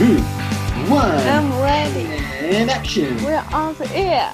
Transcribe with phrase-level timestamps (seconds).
[0.00, 0.16] two,
[0.88, 2.06] one, I'm ready.
[2.56, 3.22] and action.
[3.22, 4.32] We're on the air.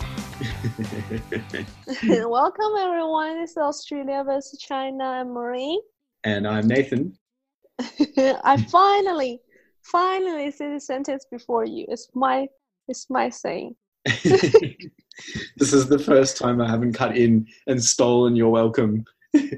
[2.28, 3.40] Welcome everyone.
[3.40, 5.02] This is Australia versus China.
[5.02, 5.82] I'm Marie.
[6.22, 7.18] and I'm Nathan.
[7.80, 9.40] I finally,
[9.82, 11.84] finally see the sentence before you.
[11.88, 12.46] It's my,
[12.86, 13.74] it's my saying.
[14.22, 19.04] this is the first time I haven't cut in and stolen your welcome.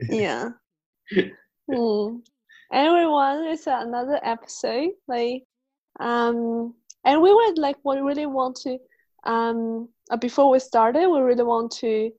[0.08, 0.52] Yeah.
[1.70, 2.16] Hmm.
[2.72, 4.92] Everyone, it's another episode.
[5.06, 5.42] Like,
[5.98, 8.78] um, and we would like, we really want to,
[9.24, 12.10] um, uh, before we started, we really want to,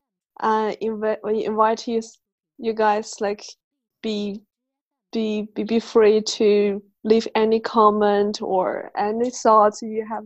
[0.41, 2.02] uh, invite, invite you,
[2.57, 3.43] you guys, like,
[4.02, 4.41] be,
[5.11, 10.25] be, be, be free to leave any comment or any thoughts you have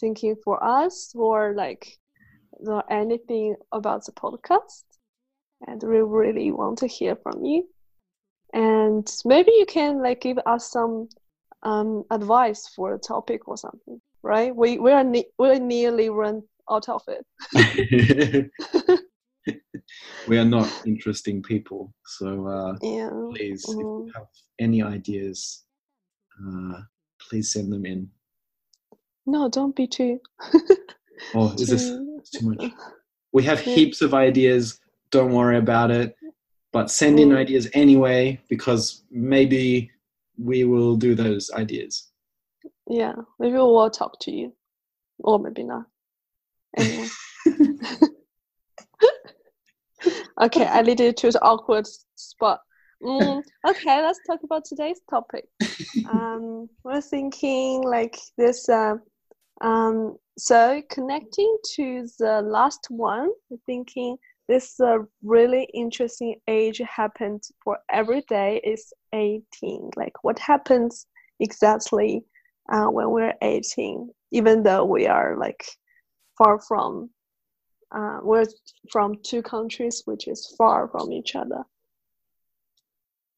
[0.00, 1.98] thinking for us or like,
[2.66, 4.84] or anything about the podcast.
[5.66, 7.68] And we really want to hear from you
[8.52, 11.08] and maybe you can like give us some
[11.62, 16.42] um, advice for a topic or something right we we are ne- we're nearly run
[16.70, 17.24] out of it
[20.26, 24.14] we are not interesting people, so uh, yeah please, if you Mhm.
[24.14, 24.26] have
[24.58, 25.64] any ideas,
[26.40, 26.80] uh,
[27.20, 28.10] please send them in.
[29.26, 30.20] no don't be too
[31.34, 32.64] Oh, is this too- too much?
[33.32, 33.74] We have Yeah.
[33.74, 34.80] heaps of ideas.
[35.10, 36.16] Don't worry about it.
[36.72, 37.36] But send in Mm.
[37.36, 39.90] ideas anyway, because maybe
[40.38, 42.10] we will do those ideas.
[42.88, 44.52] yeah maybe we'll talk to you.
[45.20, 45.84] Or maybe not.
[46.76, 47.08] Anyway.
[50.40, 52.60] Okay i lead you to the awkward spot.
[53.02, 55.46] Mm, okay let's talk about today's topic.
[56.08, 58.94] Um, we're thinking like this uh,
[59.60, 64.16] um, so connecting to the last one we're thinking
[64.48, 71.06] this uh, really interesting age happened for every day is 18 like what happens
[71.40, 72.24] exactly
[72.72, 75.64] uh, when we're 18 even though we are like
[76.36, 77.10] far from
[77.94, 78.44] uh, we're
[78.90, 81.62] from two countries which is far from each other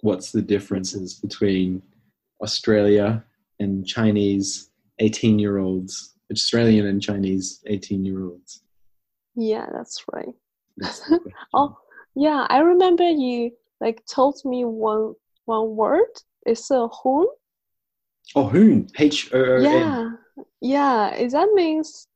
[0.03, 1.82] What's the differences between
[2.43, 3.22] Australia
[3.59, 8.62] and Chinese 18 year olds, Australian and Chinese 18 year olds?
[9.37, 10.50] yeah that's right That's the question.
[11.54, 11.76] Oh,
[12.14, 15.14] yeah, I remember you like told me one
[15.44, 16.08] one word.
[16.46, 17.26] It's a hoon.
[18.34, 18.88] Oh, hoon.
[18.98, 19.62] H O O N.
[19.64, 20.10] Yeah,
[20.60, 21.14] yeah.
[21.16, 22.06] Is that means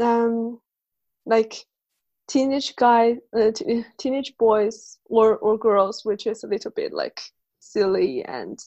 [0.00, 0.60] um
[1.26, 1.54] like
[2.28, 7.20] teenage guy, uh, t- teenage boys or or girls, which is a little bit like
[7.60, 8.58] silly and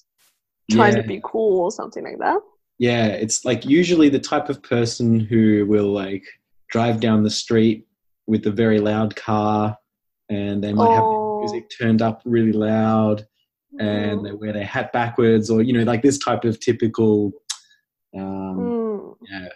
[0.71, 1.01] trying Yeah.
[1.01, 2.39] to be cool or something like that.
[2.79, 6.23] Yeah, it's like usually the type of person who will like
[6.69, 7.85] drive down the street
[8.31, 9.77] with a very loud car
[10.29, 11.09] and they might have Oh.
[11.11, 13.27] their music turned up really loud
[13.79, 17.31] and Mm, they wear their hat backwards or you know like this type of typical
[18.17, 19.49] um mm, yeah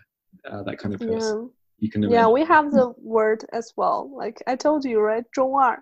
[0.50, 1.48] uh, that kind of person yeah.
[1.80, 4.00] you can Yeah, we have the word as well.
[4.22, 5.26] Like I told you, right?
[5.32, 5.82] 中二.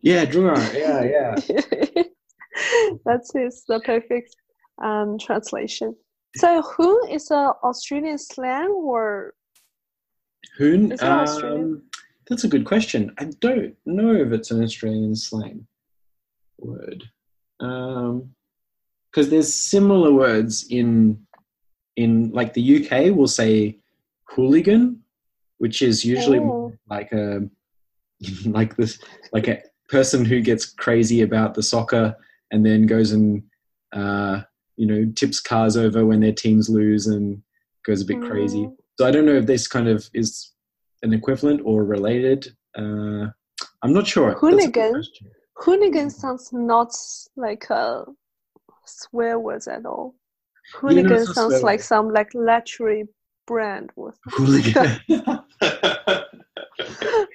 [0.00, 1.00] yeah Drungar, yeah
[1.48, 2.02] yeah
[3.06, 4.30] That is the perfect
[4.82, 5.96] um, translation.
[6.36, 9.34] So, who is a Australian slang or
[10.58, 11.82] hoon Is um,
[12.28, 13.12] that's a good question.
[13.18, 15.66] I don't know if it's an australian slang
[16.58, 17.04] word.
[17.60, 18.34] Um
[19.10, 21.26] because there's similar words in
[21.96, 23.78] in like the uk will say
[24.30, 25.02] hooligan
[25.58, 26.72] which is usually Oh.
[26.88, 27.42] like a
[28.46, 28.98] like this
[29.32, 32.16] like a person who gets crazy about the soccer
[32.50, 33.42] and then goes and
[33.92, 34.40] uh
[34.76, 37.42] you know tips cars over when their teams lose and
[37.84, 38.60] goes a bit crazy.
[38.64, 40.51] Mm, so I don't know if this kind of is
[41.02, 42.46] an equivalent or related.
[42.76, 43.26] Uh,
[43.82, 44.36] I'm not sure.
[44.40, 45.02] That's a good Hooligan?
[45.56, 46.92] hooligan sounds not
[47.36, 48.04] like a
[48.86, 50.14] swear words at all.
[50.14, 53.04] Yeah, no, Hooligan sounds like some like luxury
[53.46, 53.90] brand,
[54.26, 55.00] Hooligan.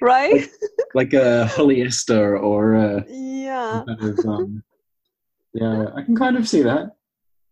[0.00, 0.48] right?
[0.94, 3.84] like a polyester or a yeah.
[3.86, 4.62] kind of, um,
[5.54, 6.96] yeah, I can kind of see that.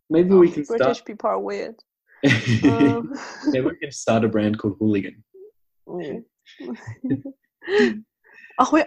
[0.09, 1.07] Maybe we can Oh, British start.
[1.07, 1.77] people are weird.
[2.65, 3.13] Um,
[3.47, 5.23] Maybe we can start a brand called Hooligan.
[5.89, 6.23] Oh,
[8.73, 8.87] we're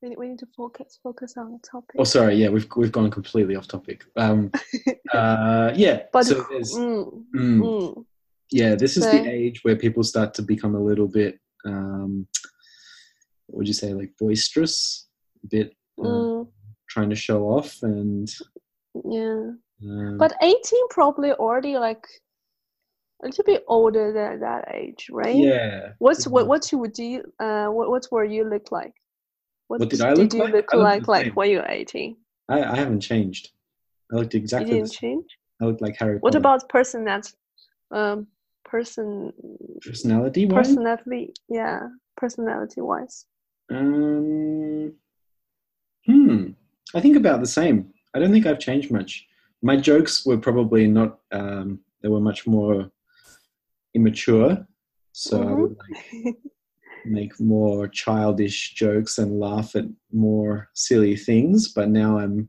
[0.00, 1.96] We need, we need to focus focus on the topic.
[1.98, 2.36] Oh, sorry.
[2.36, 4.04] Yeah, we've we've gone completely off topic.
[4.16, 4.50] Um,
[5.14, 6.02] uh, yeah.
[6.12, 8.04] but so mm, mm, mm,
[8.50, 12.26] yeah, this is So- the age where people start to become a little bit, um,
[13.46, 15.08] what would you say, like boisterous,
[15.44, 16.48] a bit mm,
[16.88, 18.28] trying to show off, and
[19.04, 19.50] yeah.
[19.84, 22.06] um, But eighteen probably already like
[23.22, 25.34] a little bit older than that age, right?
[25.34, 27.22] yeah, What's what what you would do?
[27.38, 28.94] Uh, what what were you look like?
[29.68, 30.52] What did I look you like?
[30.52, 32.16] look like like when you were eighteen?
[32.48, 33.50] I, I haven't changed.
[34.12, 35.20] I looked exactly the didn't same.
[35.20, 35.38] change.
[35.60, 36.18] I look like Harry.
[36.18, 36.38] What Potter.
[36.38, 37.30] about personality?
[37.90, 38.26] Um,
[38.64, 39.32] person
[39.82, 40.66] personality wise?
[40.68, 43.26] personality, yeah, personality wise.
[43.70, 44.92] Um,
[46.06, 46.46] hmm.
[46.94, 47.92] I think about the same.
[48.14, 49.26] I don't think I've changed much.
[49.62, 51.18] My jokes were probably not.
[51.30, 52.90] Um, they were much more
[53.94, 54.66] immature,
[55.12, 56.36] so I would like
[57.04, 61.72] make more childish jokes and laugh at more silly things.
[61.72, 62.48] But now I'm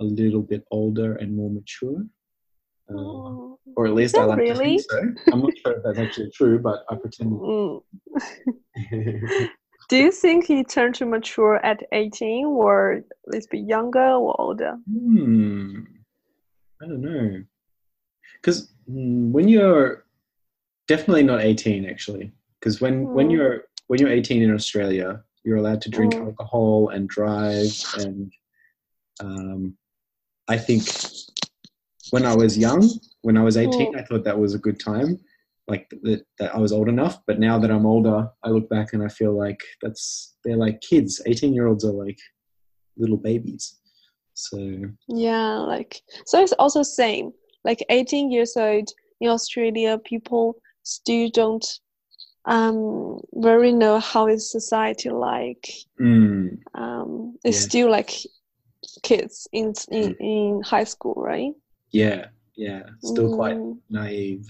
[0.00, 2.04] a little bit older and more mature.
[2.88, 3.58] Oh.
[3.76, 5.00] or at least I like to think so.
[5.32, 7.32] I'm not sure if that's actually true, but I pretend.
[7.32, 7.82] Mm.
[9.88, 14.40] Do you think you turned to mature at 18 or at least be younger or
[14.40, 14.76] older?
[14.88, 15.80] Hmm.
[16.82, 17.42] I don't know.
[18.40, 20.05] Because when you're
[20.88, 22.32] definitely not 18, actually.
[22.60, 23.32] Because when when Mm.
[23.32, 26.26] you're when you're 18 in Australia, you're allowed to drink Mm.
[26.26, 27.72] alcohol and drive.
[27.98, 28.32] And
[29.20, 29.76] um,
[30.48, 30.82] I think
[32.10, 32.88] when I was young,
[33.22, 35.18] when I was 18, I thought that was a good time.
[35.68, 37.20] Like that, that I was old enough.
[37.26, 40.80] But now that I'm older, I look back and I feel like that's they're like
[40.80, 41.20] kids.
[41.26, 42.18] 18 year olds are like
[42.96, 43.78] little babies.
[44.34, 44.58] So
[45.08, 47.32] Yeah, like so it's also same.
[47.64, 48.88] Like 18 years old
[49.20, 50.56] in Australia, people
[50.86, 51.66] still don't
[52.44, 55.66] um very know how is society like.
[56.00, 57.68] mm, Um, it's Yeah.
[57.68, 58.10] still like
[59.02, 61.52] kids in in, in high school, right?
[61.90, 64.46] yeah, yeah, still quite Mm, naive.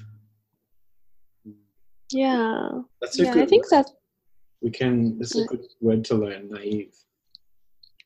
[2.13, 2.69] yeah,
[3.01, 3.33] That's a yeah.
[3.33, 3.43] good.
[3.43, 3.71] I think word.
[3.71, 3.93] that's
[4.61, 5.19] we can.
[5.21, 6.49] Is a good word to learn.
[6.51, 6.95] Naive.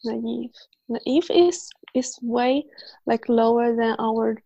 [0.04, 0.54] naive.
[0.88, 2.64] Naive is is way
[3.06, 4.36] like lower than our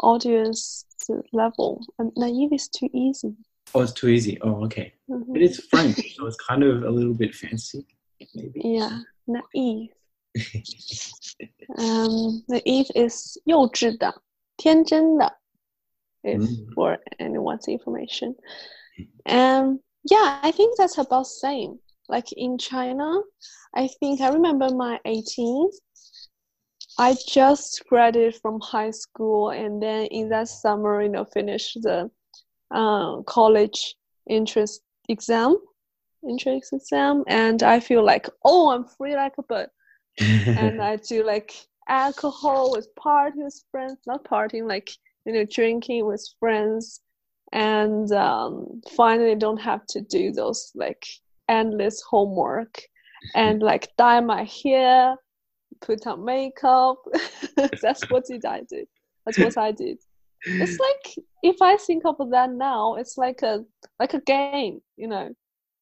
[0.00, 0.84] audience
[1.32, 3.34] level, and naive is too easy.
[3.74, 4.38] Oh, it's too easy.
[4.42, 4.92] Oh, okay.
[5.08, 5.32] Mhm.
[5.32, 7.86] But it's French, so it's kind of a little bit fancy,
[8.34, 8.60] maybe.
[8.64, 9.90] Yeah, naive.
[11.78, 14.22] Um, naive is 幼稚的,
[14.56, 15.38] 天真的,
[16.22, 16.72] if Mm.
[16.74, 18.34] for anyone's information.
[19.26, 19.80] Um,
[20.10, 21.78] yeah, I think that's about same.
[22.08, 23.22] Like in China,
[23.74, 25.80] I think I remember my 18th.
[26.99, 32.11] I just graduated from high school, and then in that summer, you know, finished the
[32.71, 33.95] uh, college
[34.29, 35.57] entrance exam,
[36.27, 39.69] entrance exam, and I feel like, oh, I'm free like a bird.
[40.19, 41.53] And I do like
[41.87, 44.91] alcohol with party with friends, not partying, like
[45.25, 46.99] you know, drinking with friends,
[47.53, 51.05] and um, finally don't have to do those like
[51.47, 52.81] endless homework
[53.35, 55.15] and like dye my hair,
[55.81, 56.97] put on makeup.
[57.81, 58.87] That's what did I did.
[59.25, 59.97] That's what I did.
[60.45, 63.63] It's like if I think of that now, it's like a
[63.99, 65.29] like a game, you know.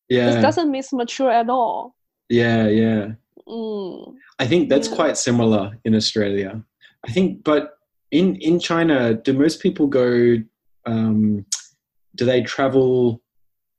[0.09, 0.37] Yeah.
[0.37, 1.95] It doesn't miss mature at all.
[2.29, 3.11] yeah, yeah.
[3.47, 4.15] Mm.
[4.39, 4.95] I think that's Yeah.
[4.95, 6.61] quite similar in Australia.
[7.07, 7.77] I think, but
[8.11, 10.37] in in China, do most people go?
[10.85, 11.45] Um,
[12.15, 13.21] do they travel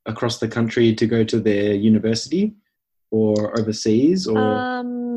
[0.07, 2.55] across the country to go to their university,
[3.11, 5.08] or overseas, or Um,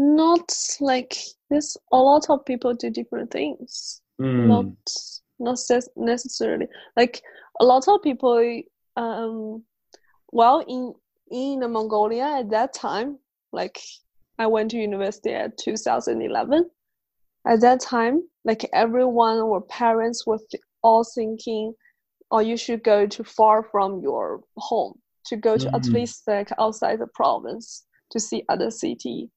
[0.00, 1.14] not like
[1.50, 1.76] this.
[1.92, 4.00] A lot of people do different things.
[4.20, 4.66] Mm, Not
[5.38, 5.58] not
[5.96, 7.22] necessarily like
[7.60, 8.62] a lot of people.
[8.96, 9.64] Um,
[10.32, 10.94] well, in
[11.30, 13.18] in Mongolia at that time,
[13.52, 13.78] like
[14.38, 16.70] I went to university at 2011.
[17.46, 21.74] At that time, like everyone or parents were th- all thinking,
[22.30, 25.92] "Oh, you should go to far from your home to go to at Mhm.
[25.92, 29.30] least like outside the province to see other city."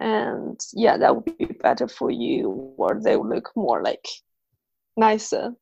[0.00, 4.06] And yeah, that would be better for you, or they would look more like
[4.96, 5.52] nicer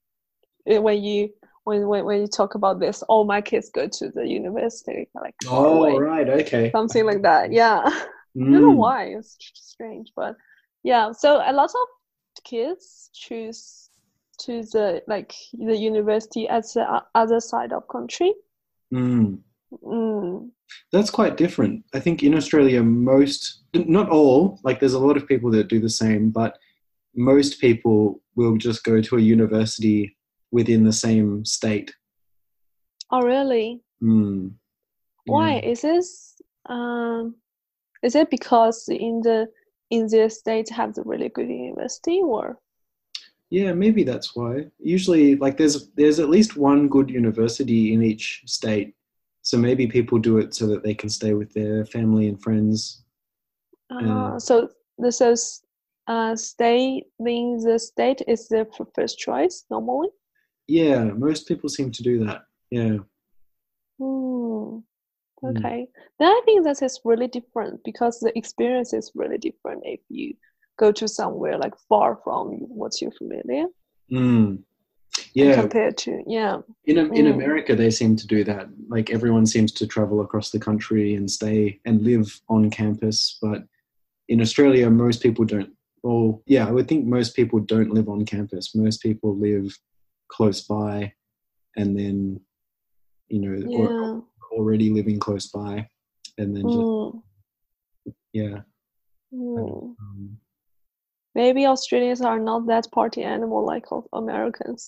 [0.67, 1.31] Eh, when you
[1.65, 3.03] when when, when you talk about this.
[3.05, 6.75] all my kids go to the university, like oh, away right, okay.
[6.75, 7.53] something like that.
[7.53, 9.07] Yeah, I don't know Mm, why.
[9.07, 10.37] It's strange, but
[10.83, 11.13] yeah.
[11.13, 13.91] So a lot of kids choose
[14.41, 18.35] to the like the university at the other side of country.
[18.91, 19.43] mm.
[19.73, 20.51] Mm.
[20.93, 21.85] That's quite different.
[21.95, 25.81] I think in Australia, most, not all, like there's a lot of people that do
[25.81, 26.59] the same, but
[27.15, 30.17] most people will just go to a university
[30.51, 31.95] within the same state.
[33.11, 33.81] Oh, really?
[34.03, 34.53] Mm.
[35.27, 35.71] Why Yeah.
[35.71, 36.41] is this?
[36.67, 37.37] Um,
[38.03, 39.49] is it because in the
[39.91, 42.59] in their state have the really good university, or
[43.51, 44.67] Yeah, maybe that's why.
[44.81, 48.96] Usually, like there's there's at least one good university in each state,
[49.47, 53.05] so maybe people do it so that they can stay with their family and friends.
[53.93, 55.63] uh, so the so s-
[56.09, 60.09] uh, stay in the state is their f- first choice normally?
[60.67, 62.43] Yeah, most people seem to do that.
[62.73, 62.99] Yeah.
[64.01, 64.83] Mm.
[65.45, 65.89] Okay.
[66.19, 70.35] Then I think that is really different because the experience is really different if you
[70.77, 72.49] go to somewhere like far from
[72.81, 73.67] what you're familiar
[74.11, 74.65] Mm.
[75.35, 77.35] Yeah, compared to yeah in in Mm.
[77.35, 78.69] America they seem to do that.
[78.89, 83.65] Like everyone seems to travel across the country and stay and live on campus, but
[84.29, 85.71] in Australia most people don't.
[86.03, 88.75] Well, yeah, I would think most people don't live on campus.
[88.75, 89.77] Most people live
[90.29, 91.13] close by,
[91.77, 92.41] and then
[93.29, 94.23] you know, or
[94.53, 95.89] already living close by,
[96.39, 97.23] and then just Mm.
[98.33, 98.61] yeah.
[99.35, 99.97] Mm.
[100.01, 100.39] Um,
[101.41, 103.87] maybe australians are not that party animal like
[104.23, 104.81] americans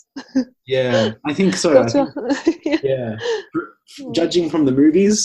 [0.76, 1.68] yeah, I think so.
[1.82, 2.14] I think-
[2.70, 2.80] yeah.
[2.90, 3.10] yeah,
[4.18, 5.18] judging from the movies,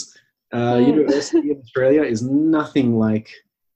[0.57, 0.87] uh, Mm.
[0.93, 2.21] university in Australia is
[2.59, 3.27] nothing like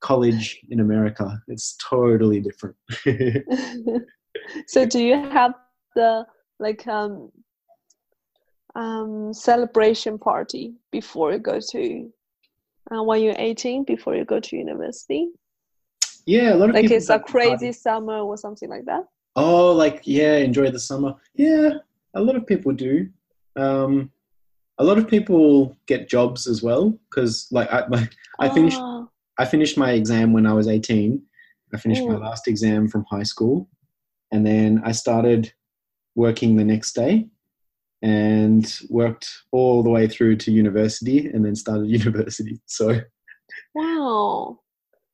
[0.09, 1.25] college in America.
[1.53, 2.75] It's totally different.
[4.73, 5.53] so do you have
[5.99, 6.11] the
[6.65, 7.13] like um
[8.81, 10.65] um celebration party
[10.97, 11.81] before you go to
[12.91, 15.23] uh, when you're 18 before you go to university
[16.27, 19.05] yeah, a lot of like people it's a crazy summer or something like that
[19.39, 21.13] Oh, like yeah, enjoy the summer.
[21.35, 21.73] Yeah,
[22.15, 23.07] a lot of people do.
[23.55, 24.11] Um,
[24.79, 29.07] a lot of people get jobs as well because, like, I, my, I finished Ah,
[29.37, 31.21] I finished my exam when I was 18.
[31.71, 32.21] I finished my Mm.
[32.21, 33.69] last exam from high school.
[34.31, 35.53] And then I started
[36.15, 37.27] working the next day
[38.01, 42.59] and worked all the way through to university and then started university.
[42.65, 43.01] So,
[43.75, 44.59] wow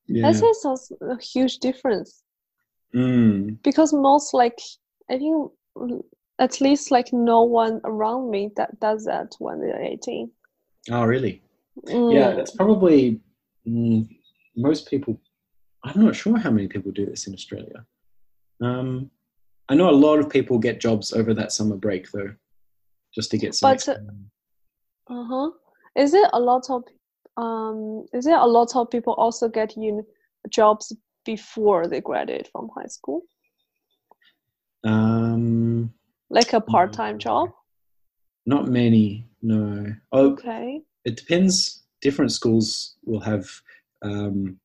[0.07, 0.31] yeah.
[0.31, 2.23] that is also a huge difference
[2.95, 4.59] Mm, because most like
[5.09, 5.51] i think
[6.37, 10.29] at least like no one around me that does that when they're 18
[10.91, 11.41] oh, really?
[11.87, 12.35] Yeah, Mm.
[12.35, 13.19] that's probably
[13.67, 14.07] mm,
[14.55, 15.19] most people.
[15.83, 17.85] I'm not sure how many people do this in Australia.
[18.61, 19.09] Um,
[19.69, 22.33] I know a lot of people get jobs over that summer break though,
[23.13, 23.71] just to get some.
[23.71, 23.97] But, uh,
[25.09, 25.51] Uh-huh.
[25.95, 26.83] Is it a lot of
[27.37, 30.03] um is there a lot of people also get uni-
[30.49, 33.21] jobs before they graduate from high school?
[34.83, 35.93] um,
[36.29, 37.19] Like a part-time Mm.
[37.21, 37.49] job?
[38.45, 39.95] Not many, no.
[40.11, 40.81] Oh, Okay.
[41.05, 41.83] it depends.
[42.01, 43.49] Different schools will have
[44.01, 44.59] um,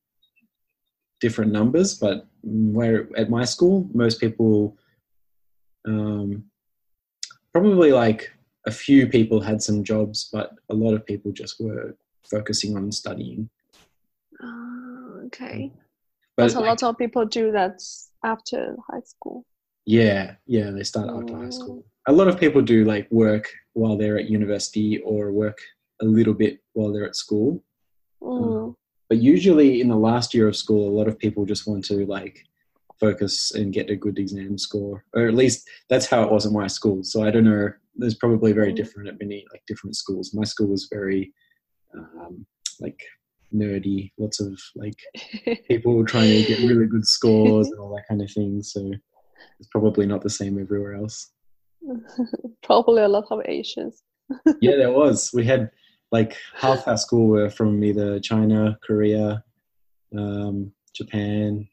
[1.21, 4.77] different numbers, but where at my school, most people,
[5.87, 6.43] um,
[7.53, 8.33] probably like
[8.65, 11.95] a few people had some jobs, but a lot of people just were
[12.29, 13.49] focusing on studying.
[14.41, 15.71] Ah, okay.
[16.37, 17.81] But But a lot of people do that
[18.23, 19.45] after high school.
[19.85, 21.53] yeah, yeah, they start after high Mm.
[21.53, 21.83] school.
[22.07, 25.57] A lot of people do like work while they're at university or work
[26.01, 27.63] a little bit while they're at school.
[28.21, 28.75] Mm.
[29.09, 32.05] but usually in the last year of school a lot of people just want to
[32.05, 32.45] like
[32.99, 36.51] focus and get a good exam score or at least that's how it was in
[36.53, 38.75] my school so i don't know there's probably very Mm.
[38.75, 41.33] different at many like different schools my school was very
[41.95, 42.45] um,
[42.79, 42.99] like
[43.53, 44.93] nerdy lots of like
[45.67, 48.91] people trying to get really good scores and all that kind of thing so
[49.59, 51.31] it's probably not the same everywhere else.
[52.63, 54.03] Probably a lot of Asians.
[54.61, 55.31] yeah there was.
[55.33, 55.71] We had
[56.11, 59.43] like half our school were from either china korea
[60.17, 61.67] um, japan.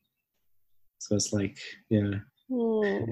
[0.98, 1.58] So it's like
[1.90, 2.10] yeah.
[2.50, 3.04] Hmm.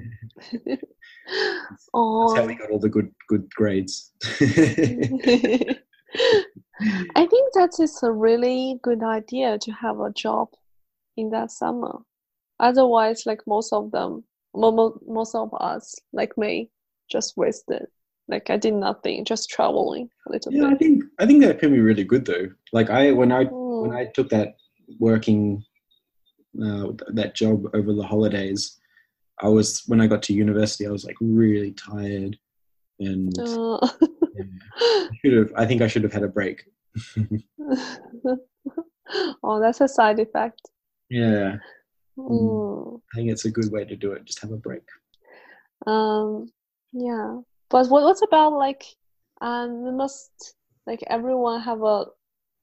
[0.67, 4.13] that's how we oh, got all the good good grades
[6.81, 10.49] I think that is a really good idea to have a job
[11.17, 11.99] in that summer.
[12.61, 16.71] Otherwise, like most of them, mo- mo- most of us, like me,
[17.11, 17.87] just wasted.
[18.29, 20.61] Like I did nothing, just traveling a little bit.
[20.61, 23.45] yeah i think i think that can be really good though like i when i
[23.45, 23.97] when Mm.
[23.97, 24.55] i took that
[24.99, 25.63] working
[26.65, 28.79] uh, that job over the holidays
[29.41, 32.39] i was when i got to university i was like really tired
[33.01, 33.89] and Uh,
[34.37, 36.65] I should have i think i should have had a break
[39.43, 40.61] oh, that's a side effect.
[41.11, 41.57] yeah
[42.17, 43.01] Mm.
[43.13, 44.87] i think it's a good way to do it just have a break
[45.87, 46.47] Um,
[46.93, 47.41] yeah.
[47.71, 48.85] But what what about like
[49.41, 50.55] um must
[50.87, 52.07] like everyone have a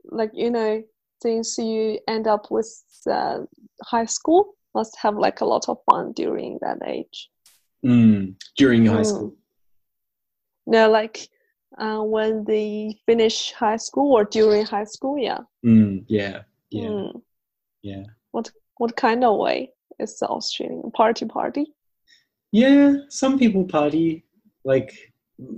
[0.05, 0.81] like you know
[1.21, 2.71] since you end up with
[3.11, 3.39] uh,
[3.83, 7.29] high school must have like a lot of fun during that age.
[7.85, 9.11] mm, during high Mm.
[9.11, 9.35] school
[10.65, 11.27] No, like
[11.77, 15.39] uh, when they finish high school or during high school, yeah.
[15.65, 17.21] mm, yeah yeah Mm.
[17.81, 21.65] yeah What what kind of way is the Australian party party?
[22.51, 24.23] Yeah, some people party.
[24.65, 24.91] Like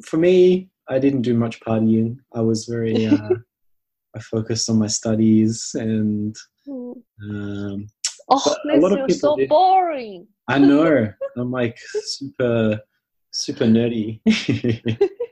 [0.05, 2.17] for me, I didn't do much partying.
[2.36, 3.36] I was very uh,
[4.15, 6.36] I focused on my studies, and
[6.67, 7.03] Mm.
[7.29, 7.88] um,
[8.29, 9.50] Oh, But a this lot of is people so did.
[9.50, 10.27] boring.
[10.48, 11.77] I know I'm like
[12.17, 12.79] super
[13.32, 14.22] super nerdy.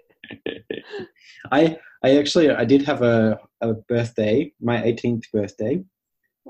[1.52, 5.84] I I actually I did have a, a birthday, my 18th birthday,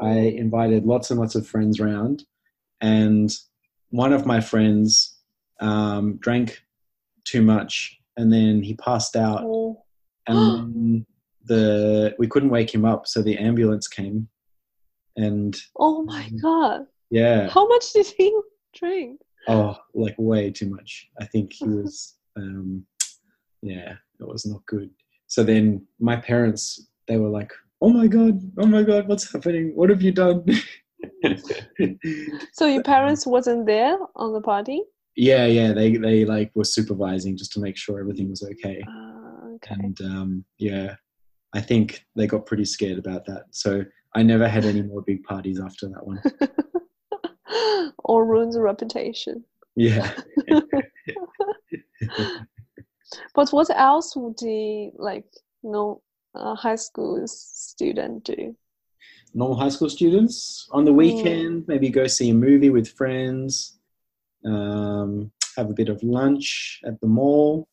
[0.02, 2.24] I invited lots and lots of friends round,
[2.80, 3.30] and
[3.90, 5.18] one of my friends
[5.60, 6.64] um, drank
[7.26, 9.84] too much, and then he passed out, Oh.
[10.28, 11.06] and
[11.46, 14.28] the we couldn't wake him up, so the ambulance came,
[15.18, 16.86] and oh my god.
[17.10, 18.36] yeah, How much did he
[18.74, 19.20] drink?
[19.48, 21.10] oh, like way too much.
[21.20, 22.86] I think he was, um,
[23.64, 24.90] yeah, it was not good.
[25.28, 27.52] So then my parents, they were like,
[27.82, 29.72] "Oh my god, oh my god, what's happening?
[29.76, 30.46] What have you done?"
[32.54, 34.84] So your parents wasn't there on the party?
[35.16, 38.82] yeah, yeah, they they like were supervising just to make sure everything was okay.
[38.88, 39.76] Uh, okay.
[39.76, 40.96] And um, yeah,
[41.54, 43.44] I think they got pretty scared about that.
[43.52, 43.84] So
[44.16, 46.22] I never had any more big parties after that one.
[48.06, 49.44] or ruins the reputation.
[49.76, 50.12] Yeah.
[53.36, 55.26] But what else would the like
[55.64, 56.02] you know
[56.36, 58.56] uh, high school student do?
[59.34, 63.80] normal high school students on the weekend maybe go see a movie with friends
[64.46, 67.66] um, have a bit of lunch at the mall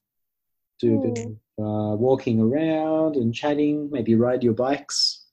[0.78, 1.32] do a bit of
[1.64, 5.26] uh, walking around and chatting maybe ride your bikes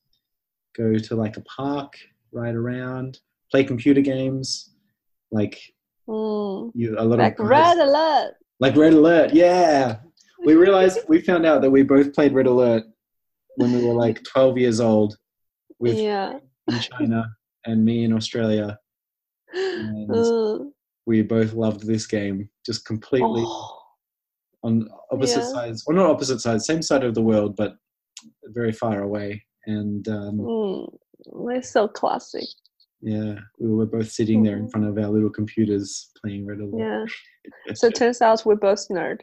[0.75, 1.93] go to like a park
[2.31, 3.19] ride around
[3.51, 4.71] play computer games
[5.31, 5.59] like
[6.07, 6.71] Mm.
[6.75, 8.35] you a lot Like of red alert.
[8.59, 9.97] Like red alert yeah
[10.45, 12.83] we realized we found out that we both played red alert
[13.57, 15.17] when we were like 12 years old
[15.79, 16.39] with yeah.
[16.67, 17.25] in China
[17.65, 18.77] and me in Australia.
[19.53, 20.71] And
[21.05, 23.81] we both loved this game, just completely Oh,
[24.63, 25.51] on opposite Yeah.
[25.51, 27.75] sides, or not opposite sides, same side of the world, but
[28.45, 29.43] very far away.
[29.65, 30.97] And um, mm.
[31.51, 32.47] It's so classic.
[33.05, 36.79] Yeah, we were both sitting there in front of our little computers playing Red Alert.
[36.79, 37.05] Yeah.
[37.75, 39.21] So it turns out we're both nerd.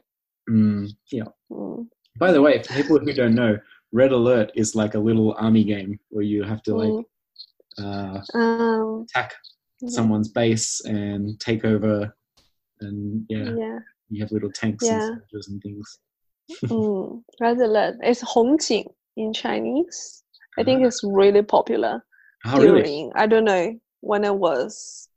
[0.49, 1.25] Mm, yeah.
[1.51, 1.89] Mm.
[2.21, 3.59] By the way, for people who don't know,
[3.91, 7.05] Red Alert is like a little army game where you have to like
[7.79, 9.35] uh, Um, attack
[9.89, 12.15] someone's base and take over,
[12.81, 13.79] and yeah, yeah.
[14.09, 15.03] you have little tanks Yeah.
[15.03, 15.99] and soldiers and things.
[16.67, 17.23] Mm.
[17.41, 17.97] Red alert.
[18.03, 20.23] It's Hongjing in Chinese.
[20.57, 22.05] I think it's really popular
[22.45, 22.83] Oh, really?
[22.83, 25.09] during I don't know when I was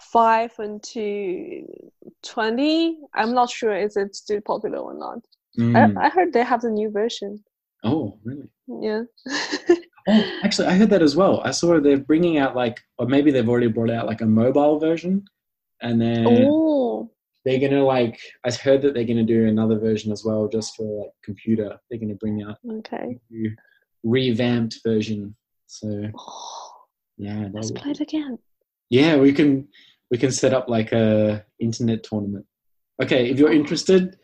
[0.00, 1.64] five until
[2.22, 2.98] twenty.
[3.14, 5.18] I'm not sure is it still popular or not.
[5.58, 5.96] Mm.
[5.96, 7.42] I, I heard they have the new version.
[7.84, 8.48] Oh, really?
[8.68, 9.02] Yeah.
[10.08, 11.40] Oh, actually, I heard that as well.
[11.44, 14.80] I saw they're bringing out like, or maybe they've already brought out like a mobile
[14.80, 15.24] version,
[15.80, 17.08] and then oh.
[17.44, 18.18] they're gonna like.
[18.44, 21.78] I heard that they're gonna do another version as well, just for like computer.
[21.88, 23.20] They're gonna bring out Okay.
[24.02, 25.36] revamped version.
[25.68, 26.61] So Oh,
[27.22, 28.38] yeah, let's would- play it again.
[28.90, 29.68] yeah, we can
[30.10, 32.46] we can set up like a internet tournament.
[33.02, 34.16] Okay, if you're interested,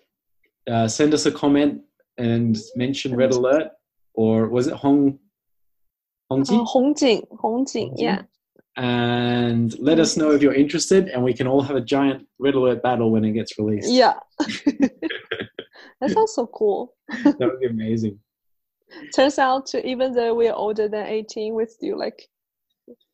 [0.70, 1.80] uh, send us a comment
[2.18, 3.68] and mention Red Alert
[4.14, 5.18] or was it Hong
[6.30, 6.58] Hongji?
[6.58, 7.22] Oh, Hongjing.
[7.42, 7.94] Hongjing.
[7.96, 8.22] Yeah.
[8.76, 12.54] And let us know if you're interested, and we can all have a giant Red
[12.54, 13.90] Alert battle when it gets released.
[13.90, 14.14] Yeah.
[14.38, 16.94] that sounds so cool.
[17.24, 18.20] that would be amazing.
[19.14, 22.28] Turns out, to, even though we're older than 18, we're still like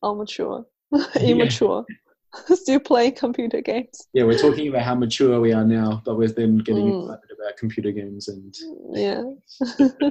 [0.02, 0.60] amateur,
[1.20, 1.84] immature,
[2.54, 4.08] still playing computer games.
[4.12, 7.02] Yeah, we're talking about how mature we are now, but we've been getting Mm.
[7.02, 8.54] excited about computer games and
[8.92, 9.22] Yeah.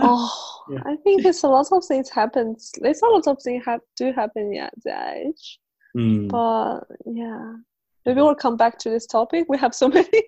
[0.00, 0.78] oh, Yeah.
[0.86, 2.72] I think there's a lot of things happens.
[2.80, 5.58] There's a lot of things have do happen at that age.
[5.96, 6.28] Mm.
[6.28, 7.54] But yeah,
[8.06, 9.46] maybe we'll come back to this topic.
[9.48, 10.22] We have so many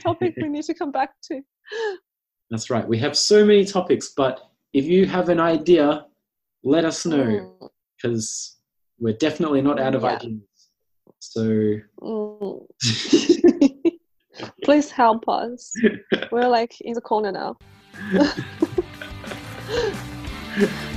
[0.00, 1.40] topics we need to come back to.
[2.50, 2.86] That's right.
[2.86, 4.40] We have so many topics, but
[4.72, 6.06] if you have an idea,
[6.62, 8.56] let us know Mm, because
[8.98, 10.16] we're definitely not out of Yeah.
[10.16, 10.70] ideas.
[11.18, 12.66] So mm.
[14.64, 15.72] Please help us.
[16.32, 17.56] We're like in the corner now.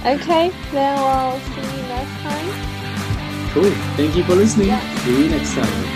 [0.06, 2.48] okay, then we'll see you next time.
[3.54, 3.72] cool.
[3.98, 4.68] Thank you for listening.
[4.68, 4.96] Yeah.
[5.04, 5.90] See you next time.